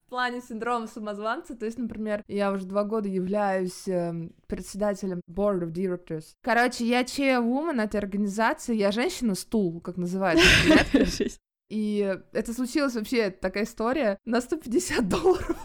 [0.09, 1.55] в плане синдрома самозванца.
[1.55, 6.31] То есть, например, я уже два года являюсь э, председателем Board of Directors.
[6.41, 10.47] Короче, я chairwoman этой организации, я женщина-стул, как называется.
[11.69, 15.63] И это случилось вообще такая история на 150 долларов.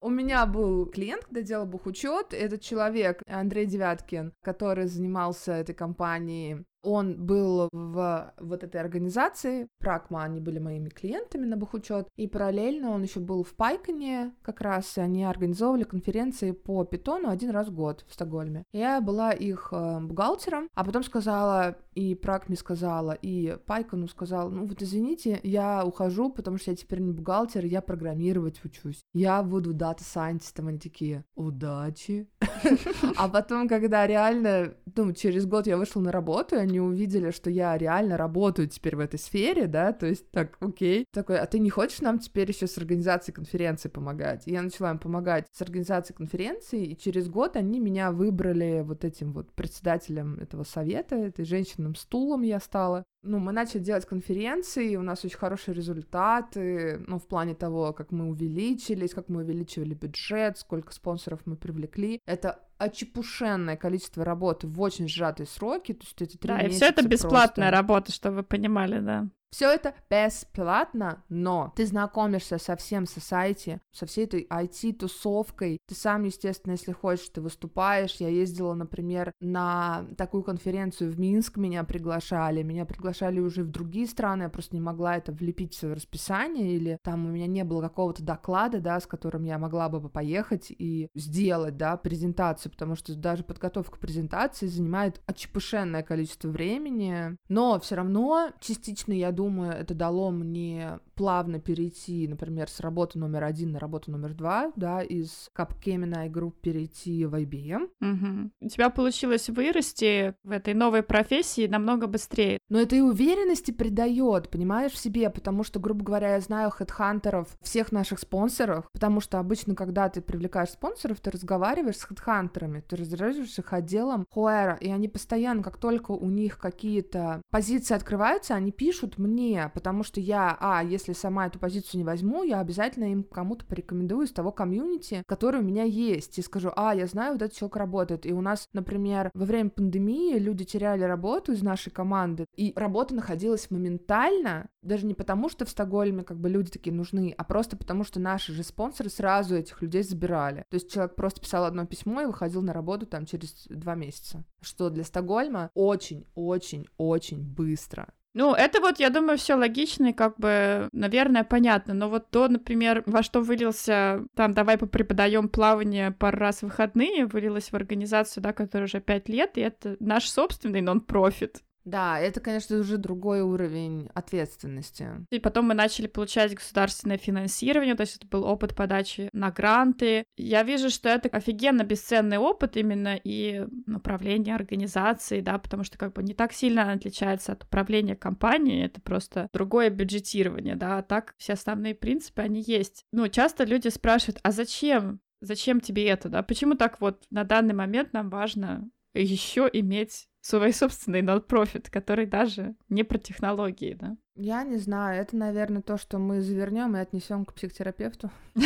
[0.00, 2.34] У меня был клиент, когда делал бухучет.
[2.34, 10.24] Этот человек, Андрей Девяткин, который занимался этой компанией он был в вот этой организации, Прагма,
[10.24, 14.98] они были моими клиентами на бухучет, и параллельно он еще был в Пайконе, как раз
[14.98, 18.64] они организовывали конференции по питону один раз в год в Стокгольме.
[18.72, 24.66] Я была их э, бухгалтером, а потом сказала, и Прагме сказала, и Пайкону сказала, ну
[24.66, 29.02] вот извините, я ухожу, потому что я теперь не бухгалтер, я программировать учусь.
[29.12, 32.28] Я буду дата-сайентистом, они такие, удачи.
[33.16, 37.50] А потом, когда реально, ну, через год я вышла на работу, и они увидели, что
[37.50, 41.04] я реально работаю теперь в этой сфере, да, то есть так, окей.
[41.12, 44.46] Такой, а ты не хочешь нам теперь еще с организацией конференции помогать?
[44.46, 49.04] И я начала им помогать с организацией конференции, и через год они меня выбрали вот
[49.04, 54.96] этим вот председателем этого совета, этой женщинным стулом я стала ну, мы начали делать конференции,
[54.96, 59.92] у нас очень хорошие результаты, ну, в плане того, как мы увеличились, как мы увеличивали
[59.92, 62.20] бюджет, сколько спонсоров мы привлекли.
[62.24, 66.86] Это очепушенное количество работы в очень сжатые сроки, то есть это три Да, и все
[66.86, 67.70] это бесплатная просто.
[67.70, 69.28] работа, чтобы вы понимали, да.
[69.50, 75.78] Все это бесплатно, но ты знакомишься со всем сайте, со всей этой IT-тусовкой.
[75.88, 78.16] Ты сам, естественно, если хочешь, ты выступаешь.
[78.16, 82.62] Я ездила, например, на такую конференцию в Минск, меня приглашали.
[82.62, 86.98] Меня приглашали уже в другие страны, я просто не могла это влепить в расписание, или
[87.02, 91.08] там у меня не было какого-то доклада, да, с которым я могла бы поехать и
[91.14, 97.36] сделать, да, презентацию, потому что даже подготовка презентации занимает очепушенное количество времени.
[97.48, 99.32] Но все равно частично я
[99.72, 105.02] это дало мне плавно перейти, например, с работы номер один на работу номер два, да,
[105.02, 107.90] из Capgemini Group перейти в IBM.
[108.00, 108.50] Угу.
[108.62, 112.56] У тебя получилось вырасти в этой новой профессии намного быстрее.
[112.70, 117.48] Но это и уверенности придает, понимаешь, в себе, потому что, грубо говоря, я знаю хедхантеров
[117.60, 122.96] всех наших спонсоров, потому что обычно, когда ты привлекаешь спонсоров, ты разговариваешь с хедхантерами, ты
[122.96, 128.54] разговариваешь с их отделом Хуэра, и они постоянно, как только у них какие-то позиции открываются,
[128.54, 132.60] они пишут мне, потому что я, а, если если сама эту позицию не возьму, я
[132.60, 137.06] обязательно им кому-то порекомендую из того комьюнити, который у меня есть, и скажу, а, я
[137.06, 138.26] знаю, вот этот человек работает.
[138.26, 143.14] И у нас, например, во время пандемии люди теряли работу из нашей команды, и работа
[143.14, 147.76] находилась моментально, даже не потому, что в Стокгольме как бы люди такие нужны, а просто
[147.76, 150.64] потому, что наши же спонсоры сразу этих людей забирали.
[150.70, 154.44] То есть человек просто писал одно письмо и выходил на работу там через два месяца.
[154.60, 158.08] Что для Стокгольма очень-очень-очень быстро.
[158.32, 161.94] Ну, это вот, я думаю, все логично и как бы, наверное, понятно.
[161.94, 167.26] Но вот то, например, во что вылился, там, давай попреподаем плавание пару раз в выходные,
[167.26, 171.62] вылилось в организацию, да, которая уже пять лет, и это наш собственный нон-профит.
[171.84, 175.08] Да, это, конечно, уже другой уровень ответственности.
[175.30, 180.24] И потом мы начали получать государственное финансирование, то есть это был опыт подачи на гранты.
[180.36, 186.12] Я вижу, что это офигенно бесценный опыт именно и направление организации, да, потому что как
[186.12, 191.34] бы не так сильно отличается от управления компанией, это просто другое бюджетирование, да, а так
[191.38, 193.04] все основные принципы, они есть.
[193.12, 195.20] Ну, часто люди спрашивают, а зачем?
[195.40, 196.42] Зачем тебе это, да?
[196.42, 202.74] Почему так вот на данный момент нам важно еще иметь свой собственный нон-профит, который даже
[202.88, 204.16] не про технологии, да?
[204.36, 208.30] Я не знаю, это, наверное, то, что мы завернем и отнесем к психотерапевту.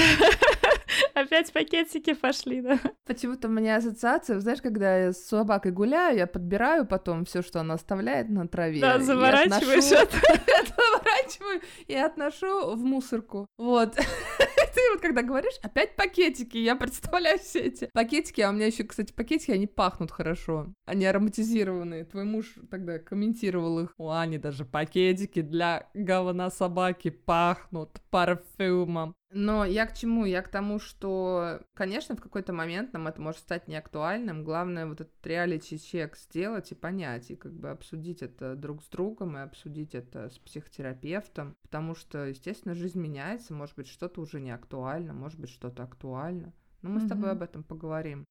[1.14, 2.78] Опять пакетики пошли, да?
[3.06, 7.60] Почему-то у меня ассоциация, знаешь, когда я с собакой гуляю, я подбираю потом все, что
[7.60, 8.80] она оставляет на траве.
[8.80, 10.16] Да, заворачиваешь это.
[10.16, 13.46] Заворачиваю и отношу в мусорку.
[13.58, 13.96] Вот.
[14.74, 18.82] Ты вот когда говоришь, опять пакетики, я представляю все эти пакетики, а у меня еще,
[18.82, 22.04] кстати, пакетики, они пахнут хорошо, они ароматизированные.
[22.04, 23.94] Твой муж тогда комментировал их.
[23.98, 29.14] У Ани даже пакетики для говна собаки пахнут парфюмом.
[29.30, 30.24] Но я к чему?
[30.24, 34.44] Я к тому, что, конечно, в какой-то момент нам это может стать неактуальным.
[34.44, 39.36] Главное вот этот реалити-чек сделать и понять, и как бы обсудить это друг с другом,
[39.36, 44.52] и обсудить это с психотерапевтом, потому что, естественно, жизнь меняется, может быть, что-то уже не
[44.52, 46.52] актуально, может быть, что-то актуально.
[46.82, 47.06] Но мы mm-hmm.
[47.06, 48.24] с тобой об этом поговорим.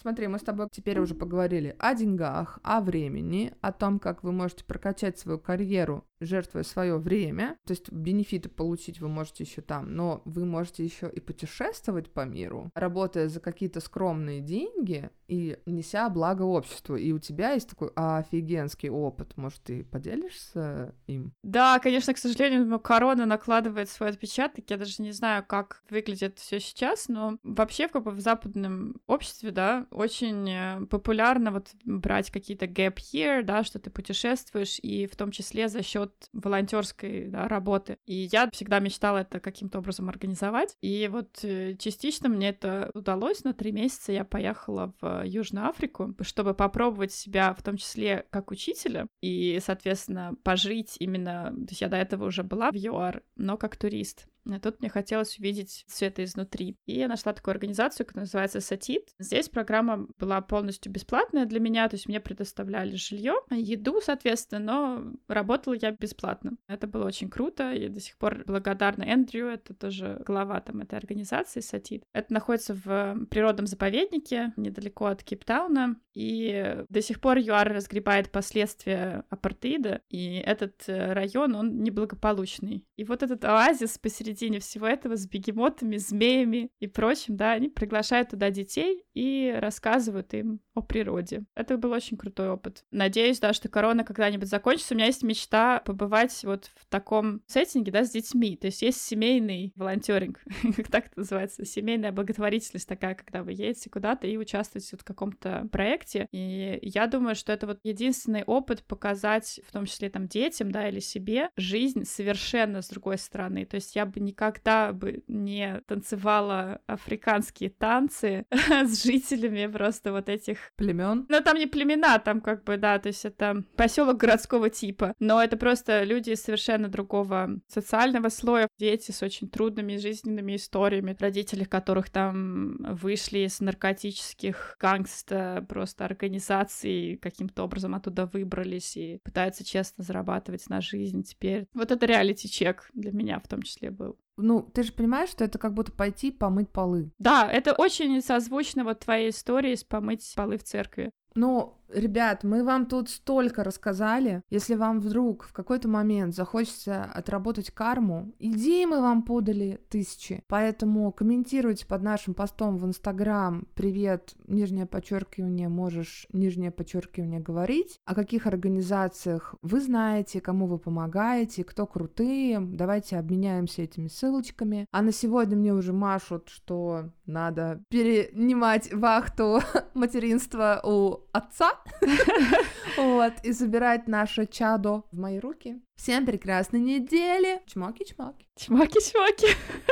[0.00, 4.32] Смотри, мы с тобой теперь уже поговорили о деньгах, о времени, о том, как вы
[4.32, 9.94] можете прокачать свою карьеру жертвуя свое время, то есть бенефиты получить вы можете еще там,
[9.94, 16.08] но вы можете еще и путешествовать по миру, работая за какие-то скромные деньги и неся
[16.08, 16.96] благо обществу.
[16.96, 19.36] И у тебя есть такой офигенский опыт.
[19.36, 21.32] Может, ты поделишься им?
[21.42, 24.68] Да, конечно, к сожалению, корона накладывает свой отпечаток.
[24.68, 29.52] Я даже не знаю, как выглядит все сейчас, но вообще как бы в западном обществе,
[29.52, 35.16] да, очень э, популярно вот брать какие-то gap year, да, что ты путешествуешь, и в
[35.16, 37.98] том числе за счет волонтерской да, работы.
[38.06, 40.76] И я всегда мечтала это каким-то образом организовать.
[40.80, 43.44] И вот э, частично мне это удалось.
[43.44, 48.50] На три месяца я поехала в Южную Африку, чтобы попробовать себя в том числе как
[48.50, 51.50] учителя и, соответственно, пожить именно...
[51.50, 54.26] То есть я до этого уже была в ЮАР, но как турист.
[54.48, 56.76] А тут мне хотелось увидеть все это изнутри.
[56.86, 59.10] И я нашла такую организацию, которая называется Сатит.
[59.18, 65.12] Здесь программа была полностью бесплатная для меня, то есть мне предоставляли жилье, еду, соответственно, но
[65.28, 66.52] работала я бесплатно.
[66.66, 70.98] Это было очень круто, и до сих пор благодарна Эндрю, это тоже глава там этой
[70.98, 72.04] организации Сатит.
[72.12, 79.24] Это находится в природном заповеднике недалеко от Кейптауна, и до сих пор ЮАР разгребает последствия
[79.30, 82.84] апартеида, и этот э, район, он неблагополучный.
[82.96, 88.30] И вот этот оазис посередине всего этого с бегемотами, змеями и прочим, да, они приглашают
[88.30, 91.44] туда детей и рассказывают им о природе.
[91.54, 92.84] Это был очень крутой опыт.
[92.90, 94.94] Надеюсь, да, что корона когда-нибудь закончится.
[94.94, 98.56] У меня есть мечта побывать вот в таком сеттинге, да, с детьми.
[98.56, 100.40] То есть есть семейный волонтеринг,
[100.76, 105.04] как так это называется, семейная благотворительность такая, когда вы едете куда-то и участвуете вот в
[105.04, 106.26] каком-то проекте.
[106.32, 110.88] И я думаю, что это вот единственный опыт показать, в том числе там детям, да,
[110.88, 113.66] или себе, жизнь совершенно с другой стороны.
[113.66, 120.69] То есть я бы никогда бы не танцевала африканские танцы с жителями просто вот этих
[120.76, 121.26] племен.
[121.28, 125.14] Но там не племена, там как бы, да, то есть это поселок городского типа.
[125.18, 131.64] Но это просто люди совершенно другого социального слоя, дети с очень трудными жизненными историями, родители
[131.64, 140.04] которых там вышли из наркотических гангста просто организаций, каким-то образом оттуда выбрались и пытаются честно
[140.04, 141.66] зарабатывать на жизнь теперь.
[141.74, 144.18] Вот это реалити-чек для меня в том числе был.
[144.42, 147.10] Ну, ты же понимаешь, что это как будто пойти помыть полы.
[147.18, 151.10] Да, это очень созвучно вот твоей истории с помыть полы в церкви.
[151.34, 154.42] Ну, Ребят, мы вам тут столько рассказали.
[154.50, 160.44] Если вам вдруг в какой-то момент захочется отработать карму, идеи мы вам подали тысячи.
[160.46, 167.98] Поэтому комментируйте под нашим постом в Инстаграм «Привет, нижнее подчеркивание, можешь нижнее подчеркивание говорить».
[168.04, 172.60] О каких организациях вы знаете, кому вы помогаете, кто крутые.
[172.60, 174.86] Давайте обменяемся этими ссылочками.
[174.92, 179.60] А на сегодня мне уже машут, что надо перенимать вахту
[179.94, 181.79] материнства у отца.
[182.96, 185.80] Вот, и забирать наше чадо в мои руки.
[185.96, 187.62] Всем прекрасной недели.
[187.66, 188.46] Чмоки-чмоки.
[188.58, 189.48] Чмоки-чмоки.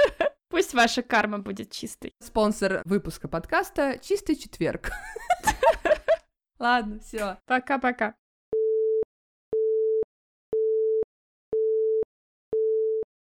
[0.48, 2.12] Пусть ваша карма будет чистой.
[2.20, 4.90] Спонсор выпуска подкаста «Чистый четверг».
[6.58, 7.38] Ладно, все.
[7.46, 8.14] Пока-пока.